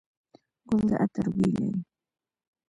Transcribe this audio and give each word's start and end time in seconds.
ګل 0.67 0.81
د 0.89 0.91
عطر 1.03 1.25
بوی 1.33 1.49
لري. 1.55 1.81